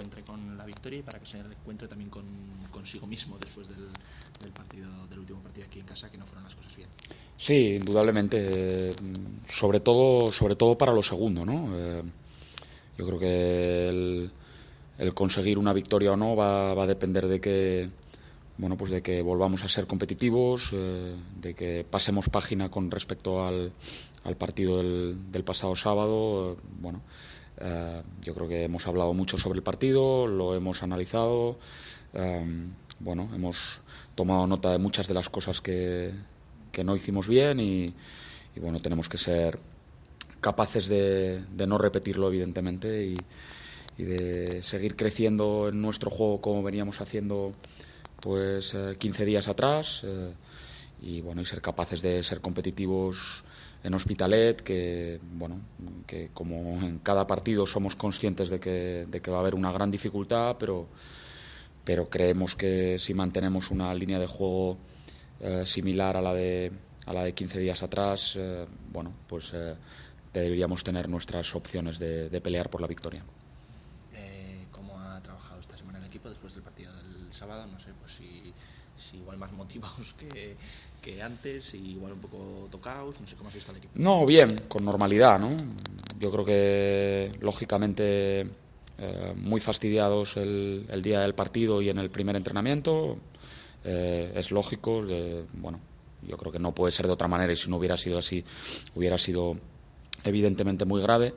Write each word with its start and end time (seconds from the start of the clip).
reencuentre 0.00 0.22
con 0.22 0.56
la 0.56 0.64
victoria 0.64 0.98
y 0.98 1.02
para 1.02 1.18
que 1.18 1.26
se 1.26 1.42
reencuentre 1.42 1.88
también 1.88 2.10
con 2.10 2.24
consigo 2.70 3.06
mismo 3.06 3.36
después 3.38 3.68
del, 3.68 3.88
del 4.40 4.52
partido 4.52 4.88
del 5.08 5.18
último 5.18 5.40
partido 5.40 5.66
aquí 5.66 5.80
en 5.80 5.86
casa 5.86 6.10
que 6.10 6.16
no 6.16 6.24
fueron 6.24 6.44
las 6.44 6.54
cosas 6.54 6.74
bien. 6.76 6.88
Sí, 7.36 7.76
indudablemente, 7.78 8.90
eh, 8.90 8.94
sobre 9.48 9.80
todo, 9.80 10.32
sobre 10.32 10.56
todo 10.56 10.76
para 10.76 10.92
lo 10.92 11.02
segundo, 11.02 11.44
¿no? 11.44 11.70
Eh, 11.74 12.02
yo 12.98 13.06
creo 13.06 13.18
que 13.18 13.88
el, 13.88 14.30
el 14.98 15.14
conseguir 15.14 15.58
una 15.58 15.72
victoria 15.72 16.12
o 16.12 16.16
no 16.16 16.36
va, 16.36 16.74
va 16.74 16.84
a 16.84 16.86
depender 16.86 17.26
de 17.26 17.40
que 17.40 17.90
bueno, 18.58 18.76
pues 18.76 18.90
de 18.90 19.00
que 19.00 19.22
volvamos 19.22 19.64
a 19.64 19.68
ser 19.68 19.86
competitivos, 19.86 20.70
eh, 20.74 21.14
de 21.40 21.54
que 21.54 21.82
pasemos 21.88 22.28
página 22.28 22.70
con 22.70 22.90
respecto 22.90 23.46
al, 23.46 23.72
al 24.22 24.36
partido 24.36 24.76
del, 24.76 25.32
del, 25.32 25.44
pasado 25.44 25.74
sábado. 25.74 26.58
bueno, 26.78 27.00
eh, 27.60 28.02
yo 28.22 28.34
creo 28.34 28.48
que 28.48 28.64
hemos 28.64 28.86
hablado 28.86 29.12
mucho 29.12 29.38
sobre 29.38 29.58
el 29.58 29.62
partido, 29.62 30.26
lo 30.26 30.54
hemos 30.54 30.82
analizado, 30.82 31.58
eh, 32.14 32.44
bueno, 32.98 33.28
hemos 33.34 33.80
tomado 34.14 34.46
nota 34.46 34.70
de 34.70 34.78
muchas 34.78 35.06
de 35.08 35.14
las 35.14 35.28
cosas 35.28 35.60
que, 35.60 36.12
que 36.72 36.84
no 36.84 36.96
hicimos 36.96 37.28
bien 37.28 37.60
y, 37.60 37.86
bueno, 38.60 38.80
tenemos 38.80 39.08
que 39.08 39.18
ser 39.18 39.58
capaces 40.40 40.88
de, 40.88 41.44
de 41.54 41.66
no 41.66 41.78
repetirlo, 41.78 42.28
evidentemente, 42.28 43.06
y, 43.06 43.16
y, 43.98 44.02
de 44.04 44.62
seguir 44.62 44.96
creciendo 44.96 45.68
en 45.68 45.80
nuestro 45.80 46.10
juego 46.10 46.40
como 46.40 46.62
veníamos 46.62 47.00
haciendo 47.00 47.54
pues 48.20 48.74
eh, 48.74 48.96
15 48.98 49.24
días 49.24 49.48
atrás 49.48 50.02
eh, 50.04 50.32
y 51.00 51.20
bueno 51.20 51.40
y 51.40 51.46
ser 51.46 51.60
capaces 51.60 52.02
de 52.02 52.22
ser 52.22 52.40
competitivos 52.40 53.44
en 53.82 53.94
Hospitalet 53.94 54.60
que 54.60 55.20
bueno 55.32 55.60
que 56.06 56.30
como 56.34 56.80
en 56.82 56.98
cada 56.98 57.26
partido 57.26 57.66
somos 57.66 57.96
conscientes 57.96 58.50
de 58.50 58.60
que, 58.60 59.06
de 59.08 59.20
que 59.20 59.30
va 59.30 59.38
a 59.38 59.40
haber 59.40 59.54
una 59.54 59.72
gran 59.72 59.90
dificultad 59.90 60.56
pero 60.58 60.88
pero 61.84 62.08
creemos 62.08 62.56
que 62.56 62.98
si 62.98 63.14
mantenemos 63.14 63.70
una 63.70 63.92
línea 63.94 64.18
de 64.18 64.26
juego 64.26 64.76
eh, 65.40 65.64
similar 65.64 66.16
a 66.16 66.20
la 66.20 66.34
de 66.34 66.72
a 67.06 67.12
la 67.12 67.24
de 67.24 67.32
15 67.32 67.58
días 67.58 67.82
atrás 67.82 68.36
eh, 68.36 68.66
bueno 68.92 69.12
pues 69.26 69.52
eh, 69.54 69.74
deberíamos 70.32 70.84
tener 70.84 71.08
nuestras 71.08 71.54
opciones 71.54 71.98
de, 71.98 72.28
de 72.28 72.40
pelear 72.40 72.68
por 72.68 72.80
la 72.80 72.86
victoria 72.86 73.24
¿Cómo 74.72 74.98
ha 75.00 75.20
trabajado 75.22 75.60
esta 75.60 75.76
semana 75.76 75.98
el 75.98 76.04
equipo 76.04 76.28
después 76.28 76.54
del 76.54 76.62
partido 76.62 76.92
del 76.94 77.32
sábado? 77.32 77.66
No 77.66 77.78
sé, 77.80 77.90
pues 78.00 78.12
si 78.12 78.52
igual 79.14 79.38
más 79.38 79.52
motivados 79.52 80.14
que, 81.02 81.22
antes, 81.22 81.74
igual 81.74 82.12
un 82.12 82.20
poco 82.20 82.68
tocados, 82.70 83.20
no 83.20 83.26
sé 83.26 83.36
cómo 83.36 83.48
has 83.48 83.54
visto 83.54 83.70
al 83.70 83.78
equipo. 83.78 83.92
No, 83.96 84.26
bien, 84.26 84.62
con 84.68 84.84
normalidad, 84.84 85.38
¿no? 85.38 85.56
Yo 86.18 86.30
creo 86.30 86.44
que, 86.44 87.32
lógicamente, 87.40 88.40
eh, 88.98 89.32
muy 89.34 89.60
fastidiados 89.60 90.36
el, 90.36 90.86
el, 90.90 91.00
día 91.02 91.20
del 91.20 91.34
partido 91.34 91.80
y 91.80 91.88
en 91.88 91.98
el 91.98 92.10
primer 92.10 92.36
entrenamiento. 92.36 93.18
Eh, 93.82 94.32
es 94.34 94.50
lógico, 94.50 95.02
bueno, 95.54 95.80
yo 96.26 96.36
creo 96.36 96.52
que 96.52 96.58
no 96.58 96.74
puede 96.74 96.92
ser 96.92 97.06
de 97.06 97.12
otra 97.12 97.28
manera 97.28 97.52
y 97.52 97.56
si 97.56 97.70
no 97.70 97.76
hubiera 97.78 97.96
sido 97.96 98.18
así, 98.18 98.44
hubiera 98.94 99.16
sido 99.16 99.56
evidentemente 100.24 100.84
muy 100.84 101.00
grave. 101.00 101.34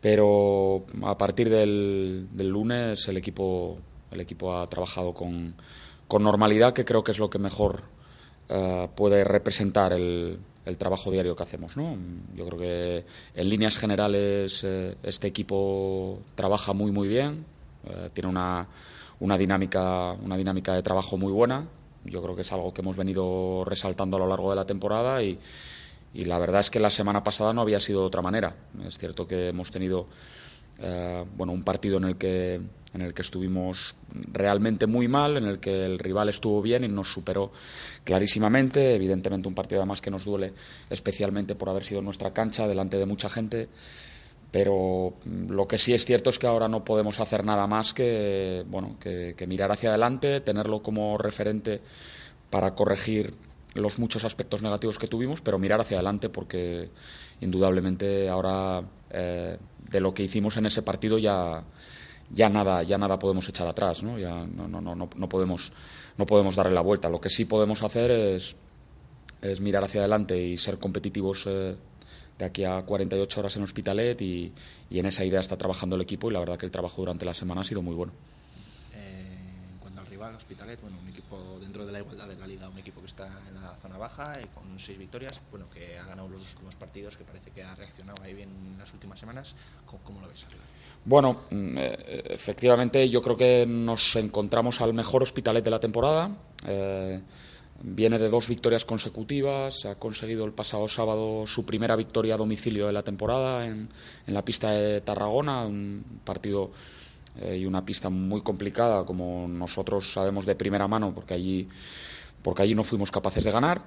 Pero 0.00 0.86
a 1.02 1.16
partir 1.16 1.50
del, 1.50 2.28
del 2.32 2.48
lunes 2.48 3.06
el 3.08 3.16
equipo, 3.16 3.78
el 4.10 4.20
equipo 4.20 4.56
ha 4.56 4.66
trabajado 4.66 5.12
con, 5.12 5.54
con 6.10 6.24
normalidad, 6.24 6.72
que 6.72 6.84
creo 6.84 7.04
que 7.04 7.12
es 7.12 7.20
lo 7.20 7.30
que 7.30 7.38
mejor 7.38 7.84
uh, 8.48 8.88
puede 8.96 9.22
representar 9.22 9.92
el, 9.92 10.40
el, 10.64 10.76
trabajo 10.76 11.08
diario 11.08 11.36
que 11.36 11.44
hacemos. 11.44 11.76
¿no? 11.76 11.96
Yo 12.34 12.44
creo 12.46 12.58
que 12.58 13.04
en 13.36 13.48
líneas 13.48 13.78
generales 13.78 14.64
eh, 14.64 14.96
este 15.04 15.28
equipo 15.28 16.18
trabaja 16.34 16.72
muy 16.72 16.90
muy 16.90 17.06
bien, 17.06 17.44
eh, 17.84 18.10
tiene 18.12 18.28
una, 18.28 18.66
una, 19.20 19.38
dinámica, 19.38 20.14
una 20.14 20.36
dinámica 20.36 20.74
de 20.74 20.82
trabajo 20.82 21.16
muy 21.16 21.32
buena. 21.32 21.68
Yo 22.04 22.20
creo 22.20 22.34
que 22.34 22.42
es 22.42 22.50
algo 22.50 22.74
que 22.74 22.80
hemos 22.80 22.96
venido 22.96 23.62
resaltando 23.64 24.16
a 24.16 24.20
lo 24.20 24.26
largo 24.26 24.50
de 24.50 24.56
la 24.56 24.64
temporada 24.64 25.22
y, 25.22 25.38
y 26.12 26.24
la 26.24 26.40
verdad 26.40 26.58
es 26.58 26.70
que 26.70 26.80
la 26.80 26.90
semana 26.90 27.22
pasada 27.22 27.52
no 27.52 27.60
había 27.60 27.80
sido 27.80 28.00
de 28.00 28.06
otra 28.06 28.20
manera. 28.20 28.56
Es 28.84 28.98
cierto 28.98 29.28
que 29.28 29.50
hemos 29.50 29.70
tenido 29.70 30.08
eh, 30.80 31.24
bueno, 31.36 31.52
un 31.52 31.62
partido 31.62 31.98
en 31.98 32.04
el 32.04 32.16
que 32.16 32.60
en 32.92 33.02
el 33.02 33.14
que 33.14 33.22
estuvimos 33.22 33.94
realmente 34.32 34.86
muy 34.86 35.06
mal, 35.06 35.36
en 35.36 35.44
el 35.44 35.60
que 35.60 35.84
el 35.84 35.98
rival 35.98 36.28
estuvo 36.28 36.60
bien 36.60 36.82
y 36.82 36.88
nos 36.88 37.12
superó 37.12 37.52
clarísimamente. 38.02 38.96
Evidentemente 38.96 39.46
un 39.46 39.54
partido 39.54 39.80
además 39.80 40.00
que 40.00 40.10
nos 40.10 40.24
duele 40.24 40.52
especialmente 40.88 41.54
por 41.54 41.68
haber 41.68 41.84
sido 41.84 42.02
nuestra 42.02 42.32
cancha 42.32 42.66
delante 42.66 42.96
de 42.96 43.06
mucha 43.06 43.28
gente. 43.28 43.68
Pero 44.50 45.14
lo 45.48 45.68
que 45.68 45.78
sí 45.78 45.94
es 45.94 46.04
cierto 46.04 46.30
es 46.30 46.38
que 46.40 46.48
ahora 46.48 46.66
no 46.66 46.82
podemos 46.82 47.20
hacer 47.20 47.44
nada 47.44 47.68
más 47.68 47.94
que, 47.94 48.64
bueno, 48.66 48.96
que 48.98 49.46
mirar 49.46 49.70
hacia 49.70 49.90
adelante, 49.90 50.40
tenerlo 50.40 50.82
como 50.82 51.16
referente 51.16 51.80
para 52.50 52.74
corregir 52.74 53.32
los 53.74 53.98
muchos 53.98 54.24
aspectos 54.24 54.62
negativos 54.62 54.98
que 54.98 55.06
tuvimos, 55.06 55.40
pero 55.40 55.58
mirar 55.58 55.80
hacia 55.80 55.98
adelante 55.98 56.28
porque 56.28 56.90
indudablemente 57.40 58.28
ahora 58.28 58.82
eh, 59.10 59.58
de 59.90 60.00
lo 60.00 60.12
que 60.12 60.24
hicimos 60.24 60.56
en 60.56 60.66
ese 60.66 60.82
partido 60.82 61.18
ya 61.18 61.62
ya 62.32 62.48
nada 62.48 62.82
ya 62.82 62.98
nada 62.98 63.18
podemos 63.18 63.48
echar 63.48 63.66
atrás, 63.66 64.02
¿no? 64.02 64.18
Ya 64.18 64.46
no, 64.46 64.68
no, 64.68 64.80
no, 64.80 64.94
no 64.94 65.28
podemos 65.28 65.72
no 66.16 66.26
podemos 66.26 66.56
darle 66.56 66.74
la 66.74 66.80
vuelta. 66.80 67.08
Lo 67.08 67.20
que 67.20 67.30
sí 67.30 67.44
podemos 67.44 67.82
hacer 67.82 68.10
es 68.10 68.56
es 69.42 69.60
mirar 69.60 69.84
hacia 69.84 70.00
adelante 70.00 70.38
y 70.40 70.58
ser 70.58 70.78
competitivos 70.78 71.46
eh, 71.46 71.74
de 72.38 72.44
aquí 72.44 72.64
a 72.64 72.82
48 72.82 73.40
horas 73.40 73.56
en 73.56 73.62
Hospitalet 73.62 74.20
y, 74.20 74.52
y 74.90 74.98
en 74.98 75.06
esa 75.06 75.24
idea 75.24 75.40
está 75.40 75.56
trabajando 75.56 75.96
el 75.96 76.02
equipo 76.02 76.30
y 76.30 76.34
la 76.34 76.40
verdad 76.40 76.58
que 76.58 76.66
el 76.66 76.72
trabajo 76.72 77.02
durante 77.02 77.24
la 77.24 77.34
semana 77.34 77.62
ha 77.62 77.64
sido 77.64 77.82
muy 77.82 77.94
bueno. 77.94 78.12
Hospitalet, 80.36 80.80
bueno, 80.80 80.98
un 81.02 81.08
equipo 81.08 81.58
dentro 81.60 81.84
de 81.86 81.92
la 81.92 81.98
igualdad 82.00 82.28
de 82.28 82.36
la 82.36 82.46
liga, 82.46 82.68
un 82.68 82.78
equipo 82.78 83.00
que 83.00 83.06
está 83.06 83.26
en 83.48 83.54
la 83.54 83.76
zona 83.82 83.98
baja 83.98 84.32
y 84.42 84.46
con 84.48 84.78
seis 84.78 84.98
victorias, 84.98 85.40
bueno, 85.50 85.68
que 85.70 85.98
ha 85.98 86.04
ganado 86.04 86.28
los 86.28 86.42
últimos 86.52 86.76
partidos, 86.76 87.16
que 87.16 87.24
parece 87.24 87.50
que 87.50 87.62
ha 87.62 87.74
reaccionado 87.74 88.22
ahí 88.22 88.34
bien 88.34 88.48
en 88.48 88.78
las 88.78 88.92
últimas 88.92 89.18
semanas. 89.18 89.54
¿Cómo, 89.86 90.02
cómo 90.04 90.20
lo 90.20 90.28
ves? 90.28 90.44
Arriba? 90.44 90.62
Bueno, 91.04 91.42
eh, 91.50 92.22
efectivamente 92.30 93.08
yo 93.08 93.22
creo 93.22 93.36
que 93.36 93.66
nos 93.66 94.16
encontramos 94.16 94.80
al 94.80 94.92
mejor 94.92 95.22
Hospitalet 95.22 95.64
de 95.64 95.70
la 95.70 95.80
temporada. 95.80 96.30
Eh, 96.66 97.20
viene 97.82 98.18
de 98.18 98.28
dos 98.28 98.48
victorias 98.48 98.84
consecutivas, 98.84 99.86
ha 99.86 99.94
conseguido 99.94 100.44
el 100.44 100.52
pasado 100.52 100.86
sábado 100.88 101.46
su 101.46 101.64
primera 101.64 101.96
victoria 101.96 102.34
a 102.34 102.36
domicilio 102.36 102.86
de 102.86 102.92
la 102.92 103.02
temporada 103.02 103.66
en, 103.66 103.88
en 104.26 104.34
la 104.34 104.44
pista 104.44 104.70
de 104.70 105.00
Tarragona, 105.00 105.64
un 105.64 106.20
partido 106.24 106.72
eh, 107.38 107.58
y 107.58 107.66
una 107.66 107.84
pista 107.84 108.10
muy 108.10 108.42
complicada, 108.42 109.04
como 109.04 109.46
nosotros 109.48 110.12
sabemos 110.12 110.46
de 110.46 110.54
primera 110.54 110.88
mano, 110.88 111.12
porque 111.14 111.34
allí, 111.34 111.68
porque 112.42 112.62
allí 112.62 112.74
no 112.74 112.84
fuimos 112.84 113.10
capaces 113.10 113.44
de 113.44 113.50
ganar. 113.50 113.82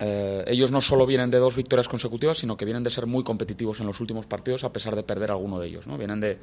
Eh, 0.00 0.44
ellos 0.48 0.72
no 0.72 0.80
solo 0.80 1.06
vienen 1.06 1.30
de 1.30 1.38
dos 1.38 1.54
victorias 1.54 1.88
consecutivas, 1.88 2.38
sino 2.38 2.56
que 2.56 2.64
vienen 2.64 2.82
de 2.82 2.90
ser 2.90 3.06
muy 3.06 3.22
competitivos 3.22 3.80
en 3.80 3.86
los 3.86 4.00
últimos 4.00 4.26
partidos, 4.26 4.64
a 4.64 4.72
pesar 4.72 4.96
de 4.96 5.02
perder 5.02 5.30
alguno 5.30 5.60
de 5.60 5.68
ellos. 5.68 5.86
¿no? 5.86 5.96
Vienen 5.96 6.20
de, 6.20 6.38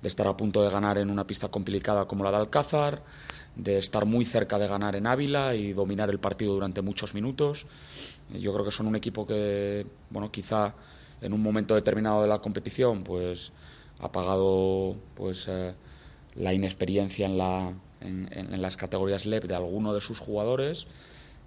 de 0.00 0.08
estar 0.08 0.28
a 0.28 0.36
punto 0.36 0.62
de 0.62 0.70
ganar 0.70 0.98
en 0.98 1.10
una 1.10 1.26
pista 1.26 1.48
complicada 1.48 2.06
como 2.06 2.22
la 2.22 2.30
de 2.30 2.36
Alcázar, 2.36 3.02
de 3.56 3.78
estar 3.78 4.04
muy 4.04 4.24
cerca 4.24 4.58
de 4.58 4.68
ganar 4.68 4.94
en 4.96 5.06
Ávila 5.06 5.54
y 5.54 5.72
dominar 5.72 6.10
el 6.10 6.18
partido 6.18 6.54
durante 6.54 6.82
muchos 6.82 7.14
minutos. 7.14 7.66
Yo 8.32 8.52
creo 8.52 8.64
que 8.64 8.70
son 8.70 8.86
un 8.86 8.96
equipo 8.96 9.26
que, 9.26 9.86
bueno, 10.10 10.30
quizá 10.30 10.74
en 11.20 11.32
un 11.32 11.42
momento 11.42 11.74
determinado 11.74 12.22
de 12.22 12.28
la 12.28 12.38
competición, 12.38 13.02
pues 13.02 13.52
ha 13.98 14.10
pagado 14.10 14.96
pues 15.14 15.46
eh, 15.48 15.74
la 16.34 16.52
inexperiencia 16.52 17.26
en, 17.26 17.38
la, 17.38 17.72
en, 18.00 18.62
las 18.62 18.76
categorías 18.76 19.26
LEP 19.26 19.44
de 19.44 19.54
alguno 19.54 19.94
de 19.94 20.00
sus 20.00 20.18
jugadores, 20.18 20.86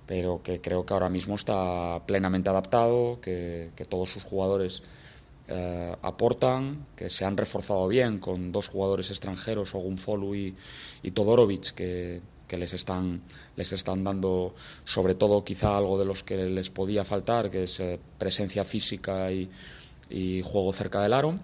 pero 0.06 0.42
que 0.42 0.62
creo 0.62 0.86
que 0.86 0.94
ahora 0.94 1.10
mismo 1.10 1.36
está 1.36 2.02
plenamente 2.06 2.50
adaptado, 2.50 3.20
que, 3.22 3.72
todos 3.90 4.10
sus 4.10 4.24
jugadores 4.24 4.84
eh, 5.48 5.96
aportan, 6.02 6.86
que 6.96 7.10
se 7.10 7.26
han 7.26 7.38
reforzado 7.38 7.88
bien 7.88 8.20
con 8.20 8.52
dos 8.52 8.70
jugadores 8.70 9.10
extranjeros, 9.12 9.76
Ogunfolu 9.76 10.36
y, 10.36 10.56
y 11.04 11.12
Todorovic, 11.12 11.74
que, 11.74 12.22
que 12.48 12.58
les 12.58 12.74
están, 12.74 13.22
les 13.56 13.72
están 13.74 14.04
dando, 14.04 14.56
sobre 14.86 15.16
todo 15.16 15.44
quizá 15.44 15.78
algo 15.78 16.00
de 16.00 16.06
los 16.06 16.24
que 16.24 16.38
les 16.38 16.70
podía 16.70 17.04
faltar, 17.04 17.52
que 17.52 17.64
es 17.64 17.80
eh, 17.80 18.00
presencia 18.18 18.64
física 18.64 19.32
y, 19.32 19.50
juego 20.42 20.72
cerca 20.72 21.02
del 21.02 21.14
aro. 21.14 21.36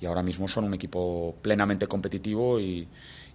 Y 0.00 0.06
ahora 0.06 0.22
mismo 0.22 0.48
son 0.48 0.64
un 0.64 0.74
equipo 0.74 1.34
plenamente 1.40 1.86
competitivo 1.86 2.60
y, 2.60 2.86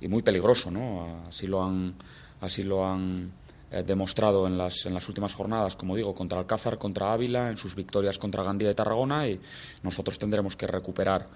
muy 0.07 0.21
peligroso, 0.21 0.71
¿no? 0.71 1.23
Así 1.27 1.47
lo 1.47 1.63
han, 1.63 1.93
así 2.41 2.63
lo 2.63 2.85
han 2.85 3.31
eh, 3.71 3.83
demostrado 3.85 4.47
en 4.47 4.57
las, 4.57 4.85
en 4.85 4.93
las 4.93 5.07
últimas 5.09 5.33
jornadas, 5.33 5.75
como 5.75 5.95
digo, 5.95 6.13
contra 6.13 6.39
Alcázar, 6.39 6.77
contra 6.77 7.11
Ávila, 7.11 7.49
en 7.49 7.57
sus 7.57 7.75
victorias 7.75 8.17
contra 8.17 8.43
Gandía 8.43 8.71
y 8.71 8.75
Tarragona, 8.75 9.27
y 9.27 9.39
nosotros 9.83 10.17
tendremos 10.17 10.55
que 10.55 10.67
recuperar 10.67 11.27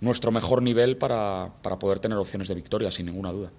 nuestro 0.00 0.30
mejor 0.30 0.62
nivel 0.62 0.96
para, 0.96 1.50
para 1.62 1.78
poder 1.78 1.98
tener 1.98 2.18
opciones 2.18 2.48
de 2.48 2.54
victoria, 2.54 2.90
sin 2.90 3.06
ninguna 3.06 3.32
duda 3.32 3.50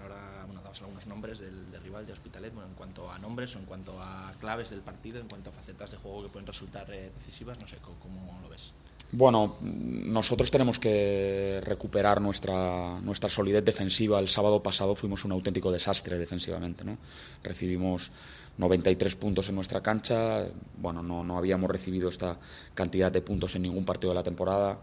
ahora, 0.00 0.44
bueno, 0.46 0.62
dabas 0.62 0.80
algunos 0.80 1.06
nombres 1.06 1.40
del, 1.40 1.66
rival 1.82 2.06
de 2.06 2.12
Hospitalet, 2.12 2.52
bueno, 2.54 2.68
en 2.68 2.74
cuanto 2.74 3.10
a 3.10 3.18
nombres 3.18 3.54
o 3.56 3.58
en 3.58 3.64
cuanto 3.64 4.00
a 4.00 4.32
claves 4.38 4.70
del 4.70 4.80
partido, 4.80 5.20
en 5.20 5.28
cuanto 5.28 5.50
a 5.50 5.52
facetas 5.52 5.90
de 5.90 5.96
juego 5.96 6.22
que 6.22 6.28
pueden 6.28 6.46
resultar 6.46 6.90
eh, 6.92 7.10
decisivas, 7.18 7.58
no 7.60 7.66
sé, 7.66 7.78
¿cómo, 7.78 8.38
lo 8.40 8.48
ves? 8.48 8.72
Bueno, 9.14 9.56
nosotros 9.60 10.50
tenemos 10.50 10.78
que 10.78 11.60
recuperar 11.62 12.22
nuestra, 12.22 12.98
nuestra 13.00 13.28
solidez 13.28 13.62
defensiva. 13.62 14.18
El 14.18 14.28
sábado 14.28 14.62
pasado 14.62 14.94
fuimos 14.94 15.26
un 15.26 15.32
auténtico 15.32 15.70
desastre 15.70 16.16
defensivamente. 16.16 16.82
¿no? 16.82 16.96
Recibimos 17.42 18.10
93 18.56 19.14
puntos 19.16 19.50
en 19.50 19.56
nuestra 19.56 19.82
cancha. 19.82 20.46
Bueno, 20.78 21.02
no, 21.02 21.22
no 21.24 21.36
habíamos 21.36 21.70
recibido 21.70 22.08
esta 22.08 22.38
cantidad 22.72 23.12
de 23.12 23.20
puntos 23.20 23.54
en 23.54 23.62
ningún 23.62 23.84
partido 23.84 24.12
de 24.12 24.14
la 24.14 24.22
temporada. 24.22 24.78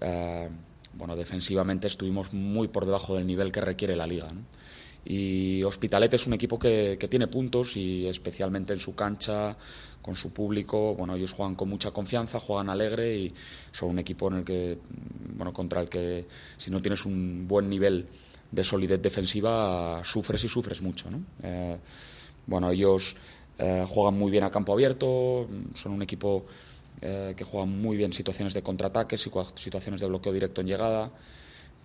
Eh, 0.00 0.48
bueno, 0.92 1.16
defensivamente 1.16 1.88
estuvimos 1.88 2.32
muy 2.32 2.68
por 2.68 2.86
debajo 2.86 3.16
del 3.16 3.26
nivel 3.26 3.50
que 3.50 3.60
requiere 3.60 3.96
la 3.96 4.06
liga. 4.06 4.28
Y 5.04 5.62
Hospitalet 5.62 6.14
es 6.14 6.26
un 6.26 6.34
equipo 6.34 6.58
que, 6.58 6.96
tiene 7.10 7.26
puntos 7.26 7.76
y 7.76 8.06
especialmente 8.06 8.72
en 8.72 8.78
su 8.78 8.94
cancha, 8.94 9.56
con 10.00 10.14
su 10.14 10.32
público, 10.32 10.94
bueno, 10.94 11.14
ellos 11.14 11.32
juegan 11.32 11.54
con 11.54 11.68
mucha 11.68 11.90
confianza, 11.90 12.38
juegan 12.38 12.68
alegre 12.68 13.16
y 13.16 13.34
son 13.72 13.90
un 13.90 13.98
equipo 13.98 14.28
en 14.28 14.38
el 14.38 14.44
que, 14.44 14.78
bueno, 15.36 15.52
contra 15.52 15.80
el 15.80 15.88
que 15.88 16.26
si 16.58 16.70
no 16.70 16.80
tienes 16.80 17.06
un 17.06 17.46
buen 17.48 17.68
nivel 17.68 18.06
de 18.50 18.64
solidez 18.64 19.00
defensiva, 19.00 20.02
sufres 20.04 20.44
y 20.44 20.48
sufres 20.48 20.82
mucho, 20.82 21.08
eh, 21.42 21.76
bueno, 22.46 22.70
ellos 22.70 23.16
eh, 23.58 23.84
juegan 23.88 24.18
muy 24.18 24.30
bien 24.30 24.44
a 24.44 24.50
campo 24.50 24.72
abierto, 24.72 25.48
son 25.74 25.92
un 25.92 26.02
equipo 26.02 26.44
eh, 27.00 27.34
que 27.36 27.44
juegan 27.44 27.80
muy 27.80 27.96
bien 27.96 28.12
situaciones 28.12 28.54
de 28.54 28.62
contraataque, 28.62 29.18
situaciones 29.18 30.00
de 30.00 30.06
bloqueo 30.06 30.32
directo 30.32 30.60
en 30.60 30.66
llegada. 30.66 31.10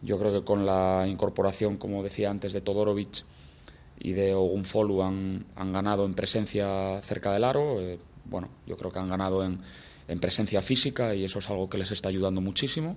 Yo 0.02 0.18
creo 0.18 0.32
que 0.32 0.46
con 0.46 0.66
la 0.66 1.06
incorporación, 1.08 1.78
como 1.78 2.04
decía 2.04 2.30
antes, 2.30 2.54
de 2.54 2.62
Todorovic 2.62 3.24
y 4.00 4.14
de 4.14 4.34
Ogunfolu 4.34 5.04
han, 5.04 5.46
ganado 5.56 6.06
en 6.06 6.14
presencia 6.14 7.02
cerca 7.02 7.32
del 7.34 7.44
aro. 7.44 7.82
Eh, 7.82 8.00
bueno, 8.26 8.50
yo 8.66 8.78
creo 8.78 8.92
que 8.92 9.00
han 9.00 9.10
ganado 9.10 9.44
en, 9.44 9.60
en, 10.08 10.20
presencia 10.20 10.62
física 10.62 11.14
y 11.16 11.26
eso 11.26 11.40
es 11.40 11.50
algo 11.50 11.70
que 11.70 11.78
les 11.78 11.92
está 11.92 12.10
ayudando 12.10 12.40
muchísimo. 12.40 12.96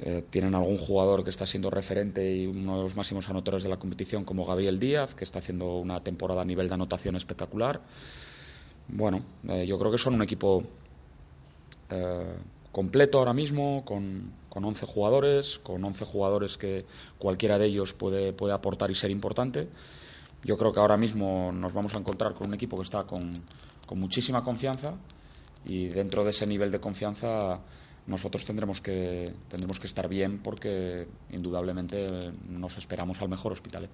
Eh, 0.00 0.24
tienen 0.28 0.54
algún 0.54 0.76
jugador 0.76 1.22
que 1.22 1.30
está 1.30 1.46
siendo 1.46 1.70
referente 1.70 2.34
y 2.34 2.46
uno 2.46 2.78
de 2.78 2.82
los 2.84 2.96
máximos 2.96 3.28
anotadores 3.28 3.62
de 3.62 3.70
la 3.70 3.76
competición 3.76 4.24
como 4.24 4.44
Gabriel 4.44 4.78
Díaz, 4.78 5.14
que 5.14 5.24
está 5.24 5.38
haciendo 5.38 5.78
una 5.78 6.02
temporada 6.02 6.42
a 6.42 6.44
nivel 6.44 6.68
de 6.68 6.74
anotación 6.74 7.16
espectacular. 7.16 7.80
Bueno, 8.88 9.22
yo 9.66 9.78
creo 9.78 9.90
que 9.90 9.98
son 9.98 10.14
un 10.14 10.22
equipo 10.22 10.64
eh, 11.90 12.34
completo 12.72 13.18
ahora 13.18 13.32
mismo, 13.32 13.84
con, 13.84 14.32
con 14.54 14.64
11 14.64 14.86
jugadores, 14.86 15.58
con 15.58 15.84
11 15.84 16.04
jugadores 16.04 16.56
que 16.56 16.86
cualquiera 17.18 17.58
de 17.58 17.66
ellos 17.66 17.92
puede, 17.92 18.32
puede 18.32 18.54
aportar 18.54 18.88
y 18.88 18.94
ser 18.94 19.10
importante. 19.10 19.68
Yo 20.44 20.56
creo 20.56 20.72
que 20.72 20.78
ahora 20.78 20.96
mismo 20.96 21.50
nos 21.50 21.72
vamos 21.72 21.92
a 21.96 21.98
encontrar 21.98 22.34
con 22.34 22.46
un 22.46 22.54
equipo 22.54 22.76
que 22.76 22.84
está 22.84 23.02
con, 23.02 23.32
con 23.84 23.98
muchísima 23.98 24.44
confianza 24.44 24.94
y 25.66 25.88
dentro 25.88 26.22
de 26.22 26.30
ese 26.30 26.46
nivel 26.46 26.70
de 26.70 26.78
confianza 26.78 27.58
nosotros 28.06 28.44
tendremos 28.44 28.80
que, 28.80 29.32
tendremos 29.48 29.80
que 29.80 29.88
estar 29.88 30.08
bien 30.08 30.38
porque 30.38 31.08
indudablemente 31.30 32.06
nos 32.48 32.78
esperamos 32.78 33.20
al 33.22 33.28
mejor 33.28 33.52
Hospitalet. 33.52 33.90